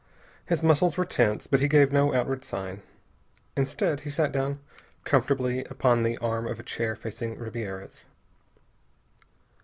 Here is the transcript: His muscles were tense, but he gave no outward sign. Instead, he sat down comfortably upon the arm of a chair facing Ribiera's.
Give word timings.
His 0.47 0.63
muscles 0.63 0.97
were 0.97 1.05
tense, 1.05 1.45
but 1.45 1.59
he 1.59 1.67
gave 1.67 1.91
no 1.91 2.11
outward 2.11 2.43
sign. 2.43 2.81
Instead, 3.55 3.99
he 3.99 4.09
sat 4.09 4.31
down 4.31 4.59
comfortably 5.03 5.63
upon 5.65 6.01
the 6.01 6.17
arm 6.17 6.47
of 6.47 6.59
a 6.59 6.63
chair 6.63 6.95
facing 6.95 7.37
Ribiera's. 7.37 8.05